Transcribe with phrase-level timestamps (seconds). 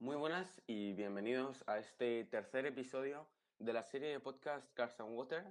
[0.00, 5.14] Muy buenas y bienvenidos a este tercer episodio de la serie de podcast Cars and
[5.14, 5.44] Water.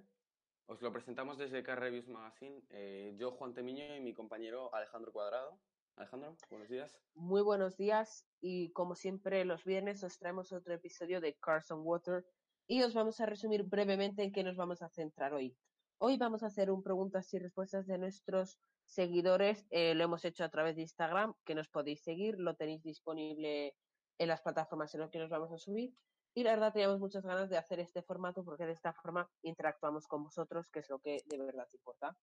[0.66, 5.12] Os lo presentamos desde Car Reviews Magazine, eh, yo, Juan Temiño, y mi compañero Alejandro
[5.12, 5.60] Cuadrado.
[5.98, 7.00] Alejandro, buenos días.
[7.14, 11.86] Muy buenos días y como siempre los viernes os traemos otro episodio de Cars and
[11.86, 12.26] Water
[12.66, 15.56] y os vamos a resumir brevemente en qué nos vamos a centrar hoy.
[16.00, 19.68] Hoy vamos a hacer un preguntas y respuestas de nuestros seguidores.
[19.70, 23.76] Eh, lo hemos hecho a través de Instagram, que nos podéis seguir, lo tenéis disponible
[24.20, 25.96] en las plataformas en las que nos vamos a subir.
[26.36, 30.08] Y la verdad teníamos muchas ganas de hacer este formato porque de esta forma interactuamos
[30.08, 32.16] con vosotros, que es lo que de verdad importa.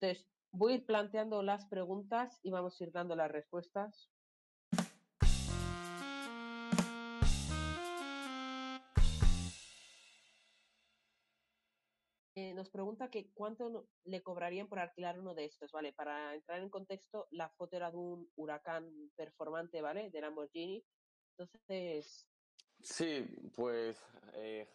[0.00, 4.10] Entonces, voy a ir planteando las preguntas y vamos a ir dando las respuestas.
[12.36, 15.92] Eh, nos pregunta que cuánto le cobrarían por alquilar uno de estos, ¿vale?
[15.92, 20.10] Para entrar en contexto, la foto era de un huracán performante, ¿vale?
[20.10, 20.84] De Lamborghini.
[21.36, 22.26] Entonces...
[22.80, 23.96] Sí, pues
[24.34, 24.68] eh,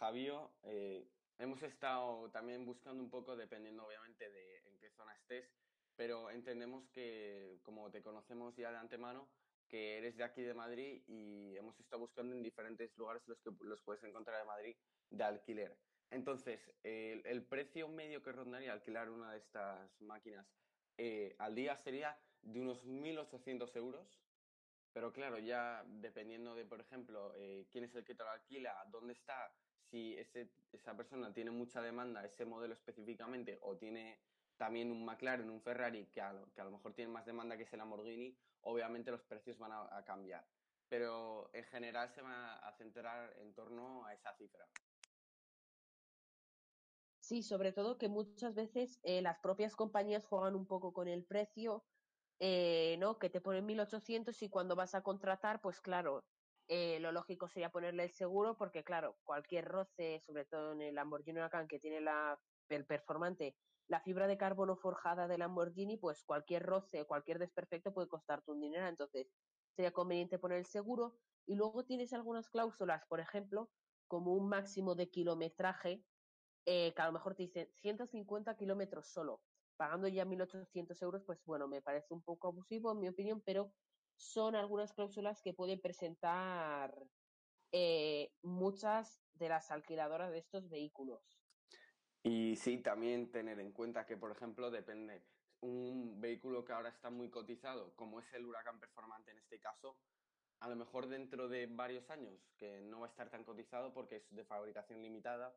[0.63, 1.07] eh,
[1.37, 5.47] hemos estado también buscando un poco, dependiendo obviamente de en qué zona estés,
[5.95, 9.29] pero entendemos que como te conocemos ya de antemano,
[9.67, 13.51] que eres de aquí de Madrid y hemos estado buscando en diferentes lugares los que
[13.61, 14.75] los puedes encontrar de Madrid
[15.11, 15.77] de alquiler.
[16.11, 20.47] Entonces, el, precio medio que rondaría alquilar una de estas máquinas
[20.97, 24.19] eh, al día sería de unos 1.800 euros.
[24.91, 28.85] Pero claro, ya dependiendo de, por ejemplo, eh, quién es el que te lo alquila,
[28.91, 29.55] dónde está,
[29.89, 34.19] si esa persona tiene mucha demanda, ese modelo específicamente, o tiene
[34.57, 37.63] también un McLaren, un Ferrari, que a, que a lo mejor tiene más demanda que
[37.63, 40.49] ese Lamborghini, obviamente los precios van a cambiar.
[40.89, 44.65] Pero en general se va a centrar en torno a esa cifra.
[47.29, 51.25] Sí, sobre todo que muchas veces eh, las propias compañías juegan un poco con el
[51.25, 51.85] precio,
[52.39, 53.19] eh, ¿no?
[53.19, 56.25] Que te ponen 1.800 y cuando vas a contratar, pues claro,
[56.67, 60.95] eh, lo lógico sería ponerle el seguro porque claro, cualquier roce, sobre todo en el
[60.95, 66.23] Lamborghini Huracan que tiene la, el performante, la fibra de carbono forjada de Lamborghini, pues
[66.23, 69.33] cualquier roce, cualquier desperfecto puede costarte un dinero, entonces
[69.75, 71.15] sería conveniente poner el seguro.
[71.47, 73.71] Y luego tienes algunas cláusulas, por ejemplo,
[74.07, 76.05] como un máximo de kilometraje
[76.65, 79.43] eh, que a lo mejor te dicen 150 kilómetros solo,
[79.79, 83.71] pagando ya 1.800 euros, pues bueno, me parece un poco abusivo en mi opinión, pero
[84.17, 86.93] son algunas cláusulas que pueden presentar
[87.71, 91.39] eh, muchas de las alquiladoras de estos vehículos.
[92.23, 95.23] Y sí, también tener en cuenta que, por ejemplo, depende,
[95.61, 99.97] un vehículo que ahora está muy cotizado, como es el Huracán Performante en este caso,
[100.59, 104.17] a lo mejor dentro de varios años, que no va a estar tan cotizado porque
[104.17, 105.55] es de fabricación limitada,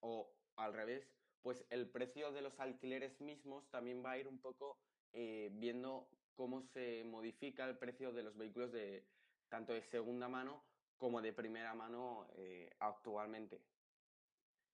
[0.00, 1.06] o al revés,
[1.42, 4.78] pues el precio de los alquileres mismos también va a ir un poco
[5.12, 9.04] eh, viendo cómo se modifica el precio de los vehículos de
[9.48, 10.64] tanto de segunda mano
[10.96, 13.60] como de primera mano eh, actualmente.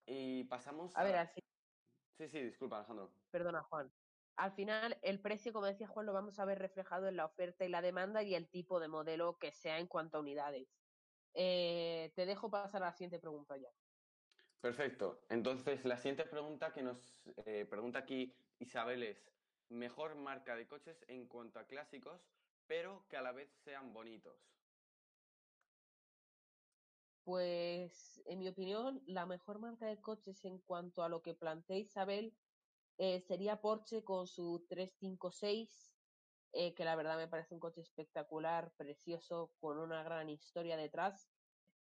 [0.07, 1.05] Y pasamos a...
[1.05, 1.41] ver, así...
[2.19, 3.11] Sí, sí, disculpa, Alejandro.
[3.31, 3.91] Perdona, Juan.
[4.37, 7.65] Al final, el precio, como decía Juan, lo vamos a ver reflejado en la oferta
[7.65, 10.69] y la demanda y el tipo de modelo que sea en cuanto a unidades.
[11.35, 13.69] Eh, te dejo pasar a la siguiente pregunta ya.
[14.61, 15.21] Perfecto.
[15.29, 17.15] Entonces, la siguiente pregunta que nos
[17.47, 19.31] eh, pregunta aquí Isabel es,
[19.69, 22.21] mejor marca de coches en cuanto a clásicos,
[22.67, 24.37] pero que a la vez sean bonitos.
[27.25, 31.77] Pues, en mi opinión, la mejor marca de coches en cuanto a lo que plantea
[31.77, 32.35] Isabel
[32.97, 35.95] eh, sería Porsche con su 356,
[36.53, 41.31] eh, que la verdad me parece un coche espectacular, precioso, con una gran historia detrás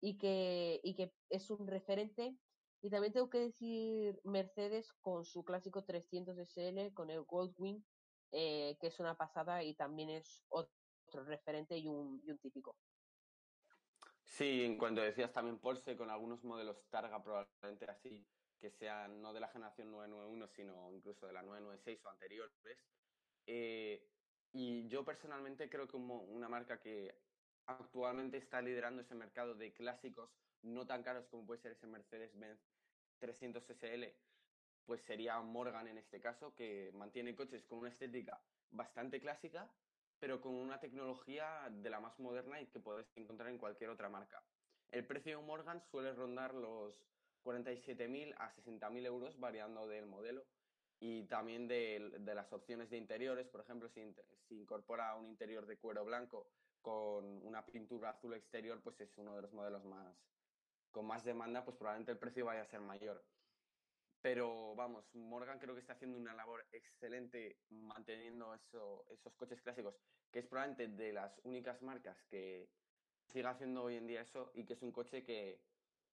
[0.01, 2.35] y que, y que es un referente
[2.81, 7.83] y también tengo que decir Mercedes con su clásico 300 SL, con el Goldwing,
[8.31, 12.77] eh, que es una pasada y también es otro referente y un, típico.
[14.23, 18.27] Sí, en cuanto decías también Porsche, con algunos modelos Targa probablemente así,
[18.59, 22.55] que sean no de la generación 991, sino incluso de la 996 o anteriores.
[23.47, 24.09] Eh,
[24.51, 27.15] y yo personalmente creo que una marca que
[27.67, 30.31] actualmente está liderando ese mercado de clásicos
[30.66, 32.59] no tan caros como puede ser ese Mercedes-Benz
[33.20, 34.03] 300 SL,
[34.85, 38.40] pues sería Morgan en este caso, que mantiene coches con una estética
[38.72, 39.70] bastante clásica,
[40.20, 44.09] pero con una tecnología de la más moderna y que puedes encontrar en cualquier otra
[44.09, 44.44] marca.
[44.91, 46.96] El precio de un Morgan suele rondar los
[47.44, 50.46] 47.000 a 60.000 euros, variando del modelo
[51.00, 53.47] y también de, las opciones de interiores.
[53.47, 54.02] Por ejemplo, si,
[54.50, 56.47] incorpora un interior de cuero blanco
[56.82, 60.16] con una pintura azul exterior, pues es uno de los modelos más,
[60.95, 63.21] con más demanda, pues probablemente el precio vaya a ser mayor.
[64.21, 69.93] Pero vamos, Morgan creo que está haciendo una labor excelente manteniendo eso, esos coches clásicos,
[70.31, 72.69] que es probablemente de las únicas marcas que
[73.27, 75.59] siga haciendo hoy en día eso y que es un coche que,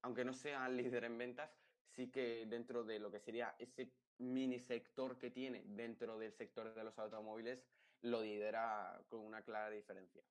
[0.02, 1.56] aunque no sea líder en ventas,
[1.94, 6.74] sí que dentro de lo que sería ese mini sector que tiene dentro del sector
[6.74, 7.64] de los automóviles,
[8.00, 10.24] lo lidera con una clara diferencia.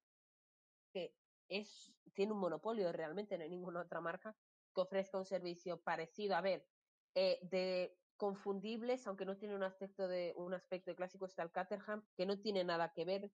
[0.92, 1.21] Que
[1.52, 4.36] es, tiene un monopolio realmente, no hay ninguna otra marca
[4.74, 6.36] que ofrezca un servicio parecido.
[6.36, 6.66] A ver,
[7.14, 12.08] eh, de confundibles, aunque no tiene un aspecto de un aspecto clásico, está el Caterham,
[12.16, 13.32] que no tiene nada que ver,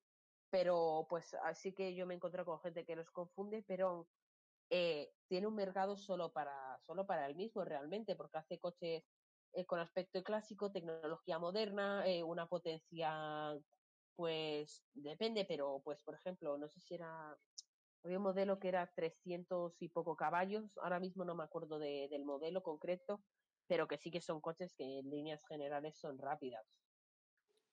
[0.49, 4.09] pero pues así que yo me encontré con gente que los confunde, pero
[4.69, 9.03] eh, tiene un mercado solo para, solo para el mismo realmente, porque hace coches
[9.53, 13.53] eh, con aspecto clásico, tecnología moderna, una potencia,
[14.15, 17.37] pues depende, pero pues por ejemplo, no sé si era
[18.07, 22.23] había un modelo que era 300 y poco caballos, ahora mismo no me acuerdo del
[22.23, 23.21] modelo concreto,
[23.67, 26.65] pero que sí que son coches que en líneas generales son rápidas.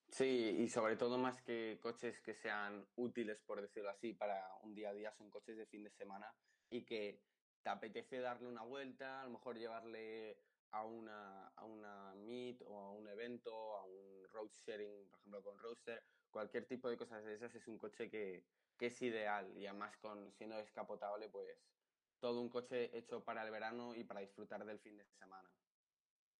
[0.08, 4.74] Sí, y sobre todo más que coches que sean útiles, por decirlo así, para un
[4.74, 6.32] día a día, son coches de fin de semana
[6.68, 7.22] y que
[7.62, 10.38] te apetece darle una vuelta, a lo mejor llevarle
[10.74, 15.42] a una, a una meet o a un evento, a un road sharing, por ejemplo,
[15.42, 18.44] con Roadster, cualquier tipo de cosas de esas es un coche que,
[18.76, 21.70] que es ideal y además con siendo descapotable, pues
[22.18, 25.48] todo un coche hecho para el verano y para disfrutar del fin de semana.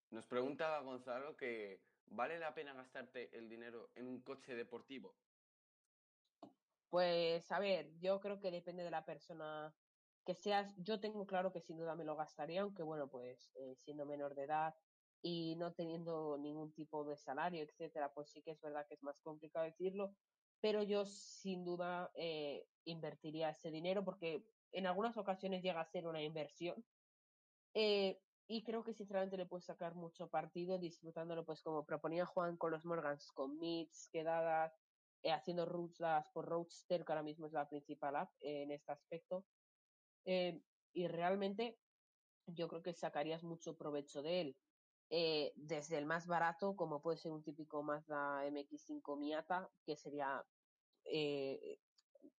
[0.09, 5.15] Nos pregunta Gonzalo que ¿vale la pena gastarte el dinero en un coche deportivo?
[6.89, 9.73] Pues a ver, yo creo que depende de la persona
[10.25, 10.75] que seas.
[10.77, 14.35] Yo tengo claro que sin duda me lo gastaría, aunque bueno, pues eh, siendo menor
[14.35, 14.75] de edad
[15.21, 19.03] y no teniendo ningún tipo de salario, etcétera, pues sí que es verdad que es
[19.03, 20.15] más complicado decirlo
[20.65, 26.07] pero yo sin duda eh, invertiría ese dinero porque en algunas ocasiones llega a ser
[26.07, 26.83] una inversión.
[27.75, 32.57] Eh, y creo que sinceramente le puedes sacar mucho partido disfrutándolo, pues como proponía Juan
[32.57, 34.81] con los Morgans, con meets, quedadas,
[35.21, 39.45] eh, haciendo rutas por Roadster, que ahora mismo es la principal app en este aspecto.
[40.25, 41.77] Y realmente
[42.47, 44.57] yo creo que sacarías mucho provecho de él.
[45.55, 50.45] desde el más barato, como puede ser un típico Mazda MX5 Miata, que sería
[51.05, 51.79] eh,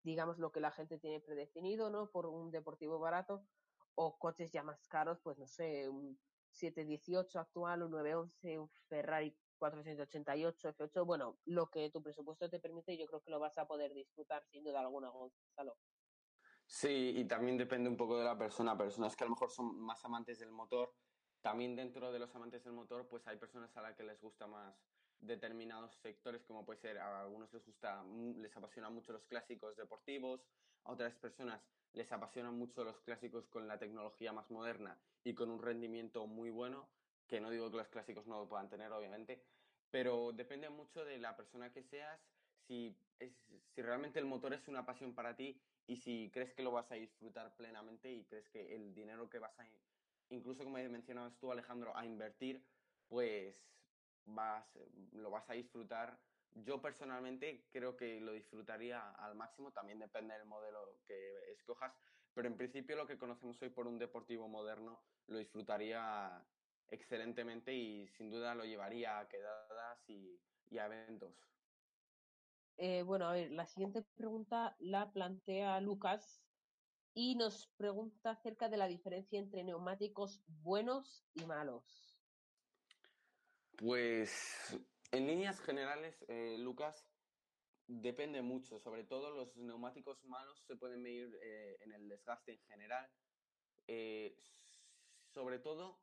[0.02, 2.10] digamos, lo que la gente tiene predefinido, ¿no?
[2.10, 3.46] Por un deportivo barato,
[3.94, 6.18] o coches ya más caros, pues no sé, un
[6.50, 12.96] 718 actual, un 911, un Ferrari 488, F8, bueno, lo que tu presupuesto te permite,
[12.96, 15.78] yo creo que lo vas a poder disfrutar sin duda alguna, Gonzalo.
[16.66, 18.76] Sí, y también depende un poco de la persona.
[18.76, 20.94] Personas que a lo mejor son más amantes del motor,
[21.40, 24.46] también dentro de los amantes del motor, pues hay personas a las que les gusta
[24.46, 24.76] más
[25.20, 28.04] determinados sectores, como puede ser, a algunos les gusta,
[28.36, 30.44] les apasionan mucho los clásicos deportivos,
[30.84, 35.50] a otras personas les apasionan mucho los clásicos con la tecnología más moderna y con
[35.50, 36.90] un rendimiento muy bueno,
[37.28, 39.46] que no digo que los clásicos no lo puedan tener, obviamente,
[39.90, 42.20] pero depende mucho de la persona que seas,
[42.66, 43.32] si, es,
[43.74, 46.90] si realmente el motor es una pasión para ti y si crees que lo vas
[46.90, 49.66] a disfrutar plenamente y crees que el dinero que vas a,
[50.30, 52.64] incluso como mencionabas tú Alejandro, a invertir,
[53.08, 53.56] pues
[54.24, 54.66] vas,
[55.12, 56.18] lo vas a disfrutar.
[56.54, 61.94] Yo personalmente creo que lo disfrutaría al máximo, también depende del modelo que escojas,
[62.34, 66.44] pero en principio lo que conocemos hoy por un deportivo moderno lo disfrutaría
[66.88, 70.38] excelentemente y sin duda lo llevaría a quedadas y,
[70.78, 71.32] a eventos.
[72.78, 76.42] Eh, bueno, a ver, la siguiente pregunta la plantea Lucas
[77.14, 82.20] y nos pregunta acerca de la diferencia entre neumáticos buenos y malos.
[83.78, 84.78] Pues
[85.12, 87.08] en líneas generales, eh, Lucas,
[87.86, 88.78] depende mucho.
[88.78, 93.10] Sobre todo los neumáticos malos se pueden medir eh, en el desgaste en general.
[95.28, 96.00] Sobre todo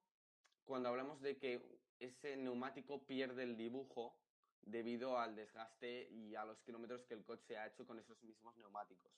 [0.64, 1.62] cuando hablamos de que
[2.00, 4.18] ese neumático pierde el dibujo
[4.66, 8.56] debido al desgaste y a los kilómetros que el coche ha hecho con esos mismos
[8.58, 9.12] neumáticos.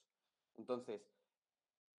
[0.56, 1.02] Entonces,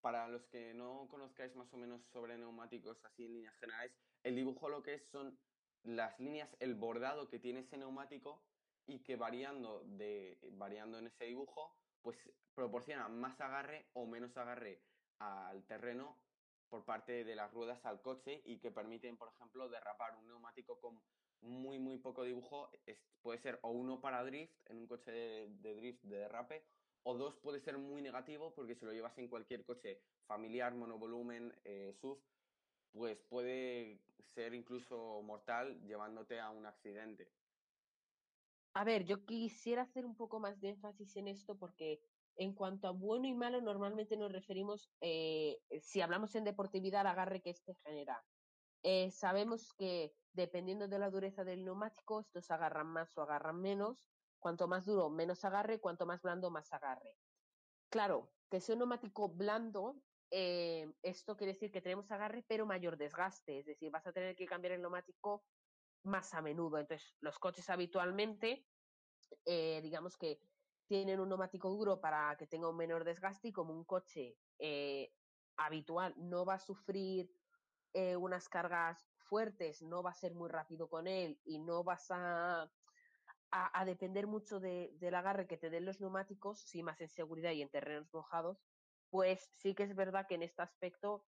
[0.00, 4.36] para los que no conozcáis más o menos sobre neumáticos así en líneas generales, el
[4.36, 5.38] dibujo lo que es son
[5.84, 8.42] las líneas, el bordado que tiene ese neumático
[8.86, 12.16] y que variando, de, variando en ese dibujo, pues
[12.54, 14.82] proporciona más agarre o menos agarre
[15.18, 16.16] al terreno
[16.68, 20.78] por parte de las ruedas al coche y que permiten, por ejemplo, derrapar un neumático
[20.80, 21.00] con
[21.40, 22.70] muy, muy poco dibujo.
[23.22, 26.64] puede ser o uno para drift, en un coche de, drift de derrape,
[27.02, 31.52] o dos puede ser muy negativo porque si lo llevas en cualquier coche familiar, monovolumen,
[31.64, 32.20] eh, SUV,
[32.92, 34.00] pues puede
[34.34, 37.28] ser incluso mortal llevándote a un accidente.
[38.74, 42.00] A ver, yo quisiera hacer un poco más de énfasis en esto porque
[42.36, 47.06] en cuanto a bueno y malo, normalmente nos referimos, eh, si hablamos en deportividad, al
[47.06, 48.22] agarre que este genera.
[48.88, 54.12] Eh, sabemos que dependiendo de la dureza del neumático, estos agarran más o agarran menos.
[54.38, 57.18] Cuanto más duro, menos agarre, cuanto más blando, más agarre.
[57.88, 59.96] Claro, que sea un neumático blando,
[60.30, 64.36] eh, esto quiere decir que tenemos agarre pero mayor desgaste, es decir, vas a tener
[64.36, 65.42] que cambiar el neumático
[66.04, 66.78] más a menudo.
[66.78, 68.68] Entonces, los coches habitualmente,
[69.46, 70.38] eh, digamos que
[70.86, 74.38] tienen un neumático duro para que tenga un menor desgaste y como un coche
[75.56, 77.32] habitual no va a sufrir
[77.98, 82.10] eh, unas cargas fuertes, no va a ser muy rápido con él y no vas
[82.10, 82.70] a,
[83.50, 87.52] a, depender mucho de, del agarre que te den los neumáticos, sí más en seguridad
[87.52, 88.62] y en terrenos mojados,
[89.08, 91.24] pues sí que es verdad que en este aspecto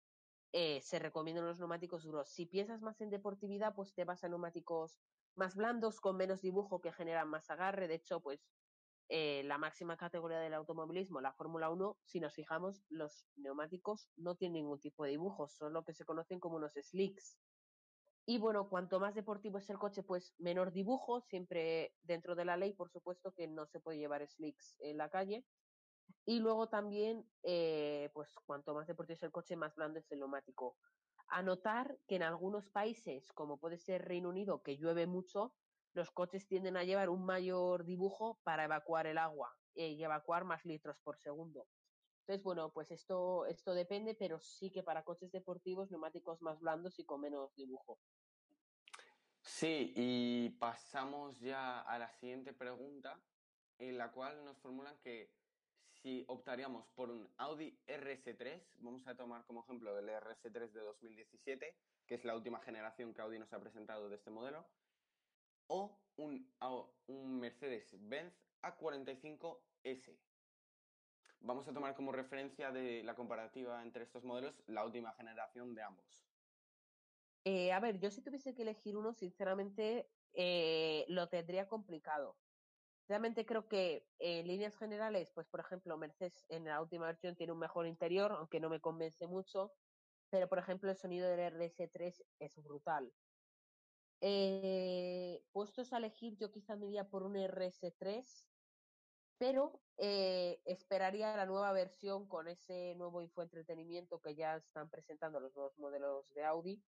[0.53, 2.31] eh, se recomiendan los neumáticos duros.
[2.31, 4.99] Si piensas más en deportividad, pues te vas a neumáticos
[5.37, 7.87] más blandos, con menos dibujo, que generan más agarre.
[7.87, 8.45] De hecho, pues
[9.09, 14.35] eh, la máxima categoría del automovilismo, la Fórmula 1, si nos fijamos, los neumáticos no
[14.35, 17.39] tienen ningún tipo de dibujo, son lo que se conocen como unos slicks.
[18.29, 22.57] Y bueno, cuanto más deportivo es el coche, pues menor dibujo, siempre dentro de la
[22.57, 25.47] ley, por supuesto que no se puede llevar slicks en la calle.
[26.25, 30.19] Y luego también, eh, pues cuanto más deportivo es el coche, más blando es el
[30.19, 30.77] neumático.
[31.29, 35.55] Anotar que en algunos países, como puede ser Reino Unido, que llueve mucho,
[35.97, 40.45] los coches tienden a llevar un mayor dibujo para evacuar el agua eh, y evacuar
[40.45, 41.67] más litros por segundo.
[42.21, 46.99] Entonces, bueno, pues esto, esto depende, pero sí que para coches deportivos, neumáticos más blandos
[46.99, 47.99] y con menos dibujo.
[49.41, 53.19] Sí, y pasamos ya a la siguiente pregunta,
[53.79, 55.33] en la cual nos formulan que
[56.03, 61.75] si optaríamos por un Audi RS3, vamos a tomar como ejemplo el RS3 de 2017,
[62.07, 64.67] que es la última generación que Audi nos ha presentado de este modelo,
[65.69, 66.49] o un,
[67.07, 70.19] un Mercedes-Benz A45S.
[71.41, 75.83] Vamos a tomar como referencia de la comparativa entre estos modelos la última generación de
[75.83, 76.27] ambos.
[77.45, 82.41] Eh, a ver, yo si tuviese que elegir uno, sinceramente eh, lo tendría complicado.
[83.09, 87.53] Realmente creo que en líneas generales, pues por ejemplo, Mercedes en la última versión tiene
[87.53, 89.71] un mejor interior, aunque no me convence mucho,
[90.29, 93.15] pero por ejemplo el sonido del RS3 es brutal.
[94.21, 98.47] Eh, puestos a elegir, yo quizá me iría por un RS3,
[99.39, 105.55] pero eh, esperaría la nueva versión con ese nuevo infoentretenimiento que ya están presentando los
[105.55, 106.83] nuevos modelos de Audi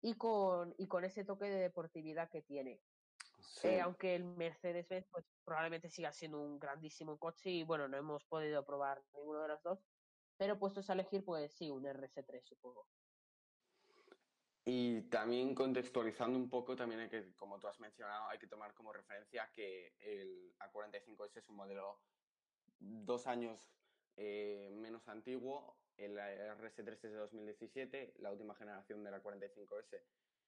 [0.00, 2.80] y con, y con ese toque de deportividad que tiene.
[3.62, 8.24] Eh, aunque el Mercedes-Benz pues, probablemente siga siendo un grandísimo coche y bueno, no hemos
[8.24, 9.86] podido probar ninguno de los dos,
[10.36, 12.88] pero puestos a elegir, pues sí, un RS3 supongo.
[14.66, 18.72] Y también contextualizando un poco, también hay que, como tú has mencionado, hay que tomar
[18.72, 22.00] como referencia que el A45S es un modelo
[22.78, 23.60] dos años
[24.16, 30.00] eh, menos antiguo, el RS3 es de 2017, la última generación del A45S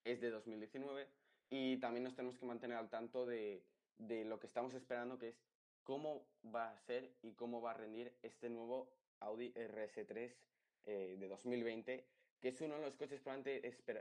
[0.04, 1.08] es de 2019
[1.50, 3.64] y también nos tenemos que mantener al tanto de,
[3.98, 5.44] de lo que estamos esperando, que es
[5.82, 10.34] cómo va a ser y cómo va a rendir este nuevo Audi RS3
[10.86, 12.08] eh, de 2020
[12.40, 13.22] que es uno de los coches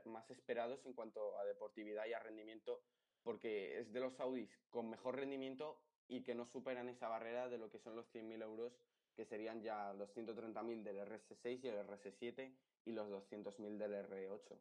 [0.06, 2.82] más esperados en cuanto a deportividad y a rendimiento,
[3.24, 7.58] porque es de los Audis con mejor rendimiento y que no superan esa barrera de
[7.58, 8.74] lo que son los 100.000 euros,
[9.16, 14.60] que serían ya los 130.000 del RS6 y el RS7 y los 200.000 del R8.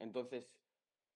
[0.00, 0.50] Entonces,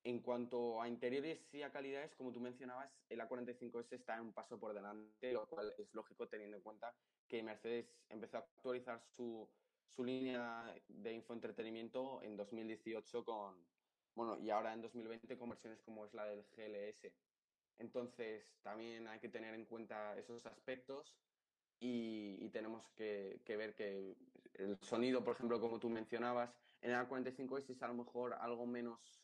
[0.05, 4.59] en cuanto a interiores y a calidades, como tú mencionabas, el A45S está un paso
[4.59, 6.95] por delante, lo cual es lógico teniendo en cuenta
[7.27, 9.51] que Mercedes empezó a actualizar su,
[9.89, 13.57] su línea de infoentretenimiento en 2018 con,
[14.15, 17.13] bueno, y ahora en 2020 con versiones como es la del GLS.
[17.79, 21.17] Entonces, también hay que tener en cuenta esos aspectos
[21.81, 24.17] y, tenemos que, ver que
[24.55, 28.67] el sonido, por ejemplo, como tú mencionabas, en el A45S es a lo mejor algo
[28.67, 29.23] menos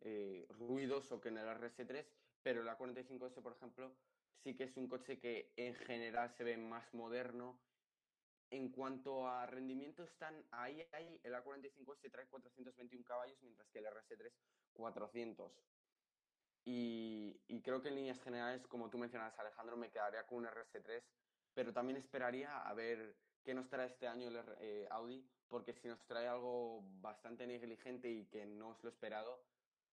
[0.00, 2.04] eh, ruidoso que en el RS3,
[2.42, 3.94] pero el A45S, por ejemplo,
[4.42, 7.60] sí que es un coche que en general se ve más moderno
[8.52, 11.18] en cuanto a rendimiento, están ahí, ahí.
[11.24, 14.30] El A45S trae 421 caballos, mientras que el RS3
[14.74, 15.52] 400.
[16.64, 21.02] Y, creo que en líneas generales, como tú mencionas, Alejandro, me quedaría con un RS3,
[21.54, 25.88] pero también esperaría a ver qué nos trae este año el eh, Audi, porque si
[25.88, 29.42] nos trae algo bastante negligente y que no es lo esperado,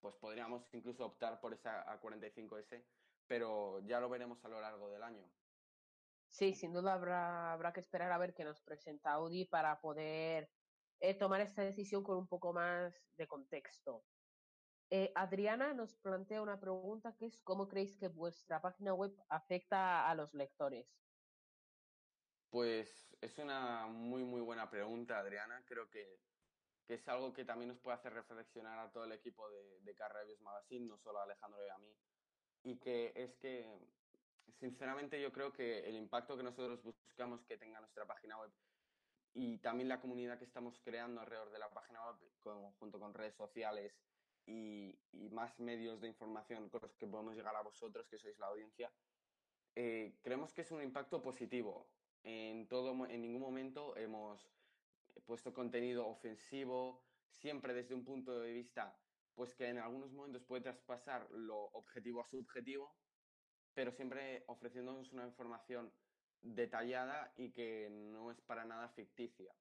[0.01, 2.83] pues podríamos incluso optar por esa A45S,
[3.25, 5.25] pero ya lo veremos a lo largo del año.
[6.29, 10.49] Sí, sin duda habrá, habrá que esperar a ver qué nos presenta Audi para poder
[10.99, 14.05] eh, tomar esta decisión con un poco más de contexto.
[14.91, 20.09] Eh, Adriana nos plantea una pregunta que es ¿cómo creéis que vuestra página web afecta
[20.09, 20.99] a los lectores?
[22.49, 25.63] Pues es una muy muy buena pregunta, Adriana.
[25.67, 26.19] Creo que,
[26.87, 30.37] que es algo que también nos puede hacer reflexionar a todo el equipo de, de
[30.41, 31.95] Magazine, no solo a Alejandro y a mí.
[32.63, 33.79] Y que es que
[34.59, 38.51] sinceramente yo creo que el impacto que nosotros buscamos que tenga nuestra página web
[39.33, 43.35] y también la comunidad que estamos creando alrededor de la página web, junto con redes
[43.35, 43.97] sociales
[44.45, 44.99] y,
[45.31, 48.91] más medios de información con los que podemos llegar a vosotros, que sois la audiencia,
[49.75, 51.87] eh, creemos que es un impacto positivo.
[52.23, 54.51] En, todo, en ningún momento hemos
[55.25, 58.97] puesto contenido ofensivo, siempre desde un punto de vista
[59.39, 62.93] pues que en algunos momentos puede traspasar lo objetivo a subjetivo,
[63.73, 65.91] pero siempre ofreciéndonos una información
[66.41, 69.53] detallada y que no es para nada ficticia.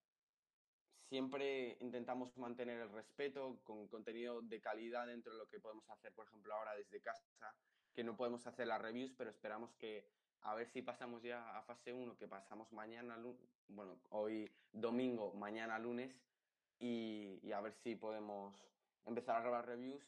[1.09, 6.13] Siempre intentamos mantener el respeto con contenido de calidad dentro de lo que podemos hacer,
[6.13, 7.55] por ejemplo, ahora desde casa,
[7.95, 10.07] que no podemos hacer las reviews, pero esperamos que
[10.43, 13.19] a ver si pasamos ya a fase 1, que pasamos mañana,
[13.69, 16.15] bueno, hoy domingo, mañana lunes,
[16.79, 18.55] y, y a ver si podemos
[19.05, 20.05] empezar a grabar reviews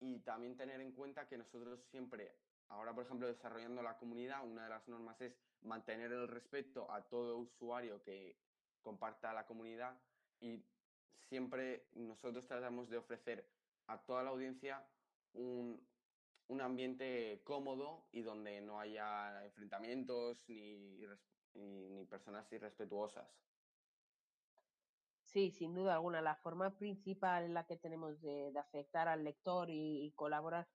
[0.00, 2.34] y también tener en cuenta que nosotros siempre,
[2.70, 7.02] ahora por ejemplo desarrollando la comunidad, una de las normas es mantener el respeto a
[7.02, 8.36] todo usuario que
[8.82, 9.96] comparta la comunidad
[10.40, 10.64] y
[11.28, 13.46] siempre nosotros tratamos de ofrecer
[13.86, 14.84] a toda la audiencia
[15.34, 15.86] un,
[16.48, 21.06] un ambiente cómodo y donde no haya enfrentamientos ni,
[21.54, 23.28] ni personas irrespetuosas.
[25.30, 26.20] Sí, sin duda alguna.
[26.20, 30.66] La forma principal en la que tenemos de, afectar al lector y, colaborar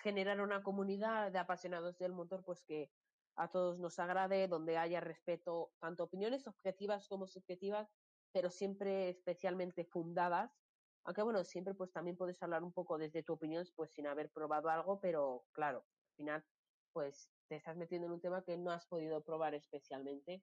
[0.00, 2.90] generar una comunidad de apasionados del motor, pues que
[3.36, 7.90] a todos nos agrade, donde haya respeto, tanto opiniones objetivas como subjetivas,
[8.32, 10.58] pero siempre especialmente fundadas.
[11.04, 14.30] Aunque bueno, siempre pues también puedes hablar un poco desde tu opinión, pues sin haber
[14.30, 15.78] probado algo, pero claro,
[16.10, 16.44] al final
[16.92, 20.42] pues te estás metiendo en un tema que no has podido probar especialmente.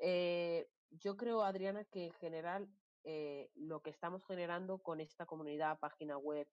[0.00, 2.68] Eh, yo creo, Adriana, que en general
[3.04, 6.48] eh, lo que estamos generando con esta comunidad, página web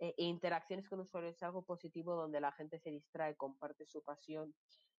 [0.00, 4.56] e interacciones con usuarios es algo positivo donde la gente se distrae, comparte su pasión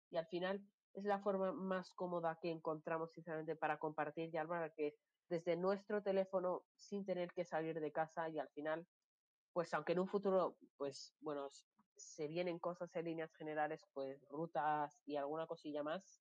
[0.10, 4.74] y al final es la forma más cómoda que encontramos sinceramente para compartir y hablar
[4.75, 4.96] que
[5.29, 8.88] desde nuestro teléfono sin tener que salir de casa y al final
[9.53, 11.47] pues aunque en un futuro pues bueno
[11.97, 16.23] se vienen cosas en líneas generales pues rutas y alguna cosilla más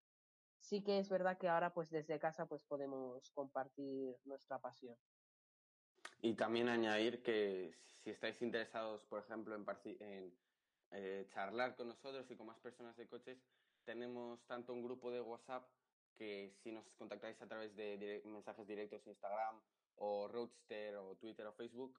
[0.61, 4.99] sí que es verdad que ahora pues desde casa pues podemos compartir nuestra pasión.
[6.21, 9.65] Y también añadir que si estáis interesados, por ejemplo, en,
[10.01, 10.33] en
[10.91, 13.39] eh, charlar con nosotros y con más personas de coches,
[13.85, 15.69] tenemos tanto un grupo de WhatsApp
[16.17, 19.63] que si nos contactáis a través de mensajes directos en Instagram
[19.97, 21.99] o Roadster o Twitter o Facebook,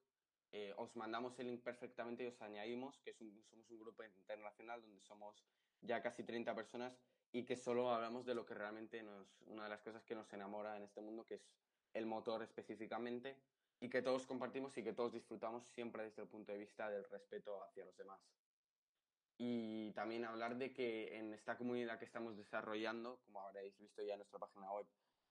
[0.51, 3.13] eh, os mandamos el link perfectamente y os añadimos que
[3.49, 5.45] somos un grupo internacional donde somos
[5.81, 6.99] ya casi 30 personas
[7.31, 10.31] y que solo hablamos de lo que realmente nos, una de las cosas que nos
[10.33, 11.47] enamora en este mundo, que es
[11.93, 13.37] el motor específicamente,
[13.81, 17.05] y que todos compartimos y que todos disfrutamos siempre desde el punto de vista del
[17.09, 18.19] respeto hacia los demás.
[19.37, 24.13] Y también hablar de que en esta comunidad que estamos desarrollando, como habréis visto ya
[24.13, 24.85] en nuestra página web,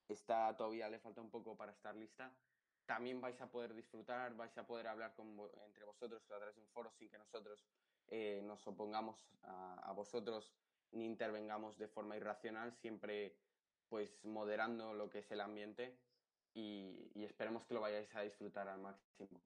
[0.09, 2.35] está todavía le falta un poco para estar lista.
[2.87, 5.29] También vais a poder disfrutar, vais a poder hablar con,
[5.67, 7.69] entre vosotros a través de un foro sin que nosotros
[8.07, 10.55] eh, nos opongamos a, a vosotros
[10.93, 13.37] ni intervengamos de forma irracional, siempre
[13.91, 15.99] pues moderando lo que es el ambiente
[16.55, 19.43] y, esperemos que lo vayáis a disfrutar al máximo.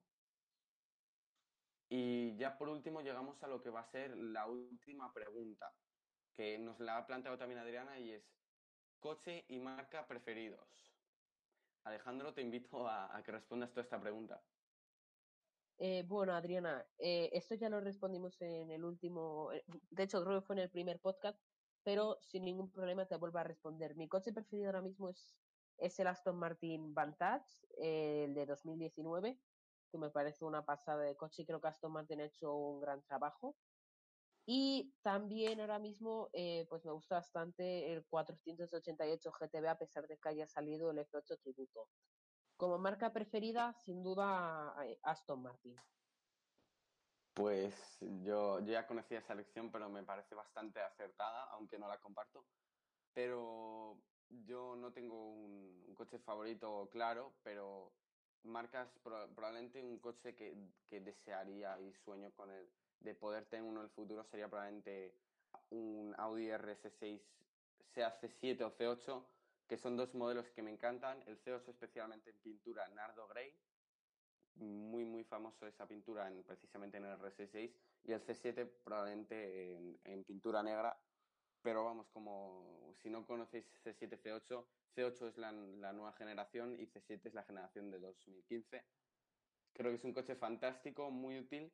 [1.88, 5.72] Y ya por último llegamos a lo que va a ser la última pregunta,
[6.34, 8.24] que nos la ha planteado también Adriana y es
[9.00, 10.94] coche y marca preferidos.
[11.84, 14.42] Alejandro, te invito a, a que respondas toda esta pregunta.
[15.84, 20.40] Eh, bueno, Adriana, eh, esto ya lo respondimos en el último, eh, de hecho creo
[20.40, 21.40] que fue en el primer podcast,
[21.82, 23.96] pero sin ningún problema te vuelvo a responder.
[23.96, 25.34] Mi coche preferido ahora mismo es,
[25.78, 29.38] es el Aston Martin Vantage, el de 2019,
[29.90, 32.80] que me parece una pasada de coche y creo que Aston Martin ha hecho un
[32.80, 33.56] gran trabajo.
[34.44, 36.30] Y también ahora mismo,
[36.68, 41.38] pues me gusta bastante el 488 GTB a pesar de que haya salido el F8
[41.40, 41.88] Tributo.
[42.62, 45.76] Como marca preferida, sin duda, eh, Aston Martin.
[47.34, 52.46] Pues yo, ya conocía esa elección, pero me parece bastante acertada, aunque no la comparto.
[53.14, 53.98] Pero
[54.44, 57.92] yo no tengo un, coche favorito claro, pero
[58.44, 60.56] marcas probablemente un coche que,
[60.88, 62.66] que, desearía y sueño con el
[63.00, 65.14] de poder tener uno en el futuro sería probablemente
[65.70, 67.20] un Audi RS6,
[67.94, 69.22] sea C7 o C8,
[69.68, 71.22] que son dos modelos que me encantan.
[71.26, 73.54] El C8 especialmente en pintura Nardo Grey,
[74.56, 77.72] muy muy famoso esa pintura en, precisamente en el RS6
[78.04, 80.96] y el C7 probablemente en, pintura negra,
[81.62, 84.64] pero vamos, como si no conocéis C7, C8,
[84.96, 85.52] C8 es la,
[85.92, 88.84] nueva generación y C7 es la generación de 2015.
[89.72, 91.72] Creo que es un coche fantástico, muy útil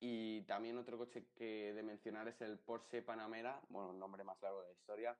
[0.00, 4.40] y también otro coche que de mencionar es el Porsche Panamera, bueno, un nombre más
[4.42, 5.16] largo de la historia,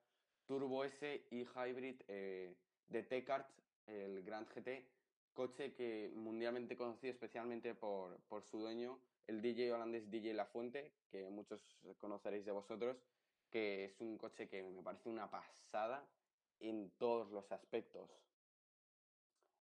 [0.47, 2.55] Turbo S y Hybrid eh,
[2.89, 3.49] de Tecart
[3.87, 4.87] el Grand GT,
[5.33, 10.93] coche que mundialmente conocido especialmente por, por su dueño, el DJ holandés DJ La Fuente,
[11.11, 11.61] que muchos
[11.99, 12.97] conoceréis de vosotros,
[13.51, 16.09] que es un coche que me parece una pasada
[16.61, 18.11] en todos los aspectos.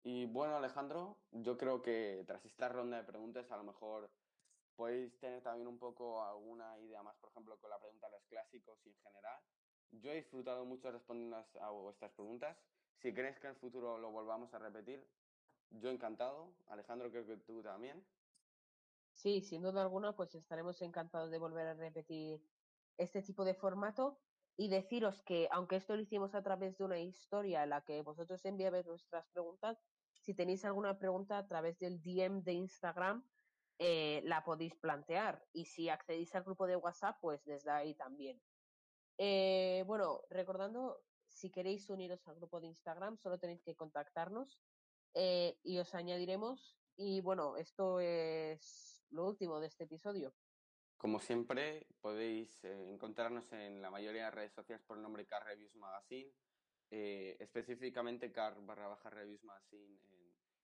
[0.04, 4.10] Y bueno, Alejandro, yo creo que tras esta ronda de preguntas a lo mejor
[4.76, 8.24] podéis tener también un poco alguna idea más, por ejemplo, con la pregunta de los
[8.26, 9.42] clásicos y en general.
[9.92, 12.58] Yo he disfrutado mucho respondiendo a vuestras preguntas.
[13.02, 15.08] Si crees que en el futuro lo volvamos a repetir,
[15.70, 16.54] yo encantado.
[16.68, 18.06] Alejandro, creo que tú también.
[19.14, 22.42] Sí, sin duda alguna, pues estaremos encantados de volver a repetir
[22.98, 24.20] este tipo de formato
[24.58, 28.02] y deciros que, aunque esto lo hicimos a través de una historia en la que
[28.02, 29.78] vosotros enviáis vuestras preguntas,
[30.22, 33.24] si tenéis alguna pregunta a través del DM de Instagram,
[33.78, 35.46] eh, la podéis plantear.
[35.54, 38.42] Y si accedéis al grupo de WhatsApp, pues desde ahí también.
[39.18, 44.60] Eh, bueno, recordando, si queréis uniros al grupo de Instagram, solo tenéis que contactarnos
[45.14, 46.78] eh, y os añadiremos.
[46.98, 50.34] Y bueno, esto es lo último de este episodio.
[50.98, 55.76] Como siempre, podéis encontrarnos en la mayoría de redes sociales por el nombre Car Reviews
[55.76, 56.32] Magazine,
[56.90, 60.00] específicamente Car barra baja Reviews Magazine en,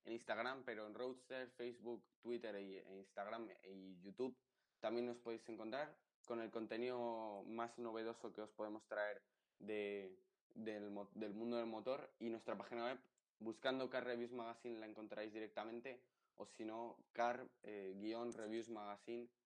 [0.05, 4.35] en Instagram, pero en Roadster, Facebook, Twitter e Instagram y YouTube
[4.81, 9.21] también nos podéis encontrar con el contenido más novedoso que os podemos traer
[9.59, 10.17] de,
[10.55, 12.97] del, del, mundo del motor y nuestra página web,
[13.39, 16.01] buscando Car Reviews Magazine la encontraréis directamente
[16.35, 19.40] o si no, car-reviewsmagazine.com.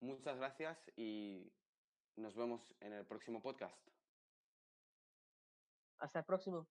[0.00, 1.52] Muchas gracias y
[2.16, 3.88] nos vemos en el próximo podcast.
[5.98, 6.68] Hasta el próximo.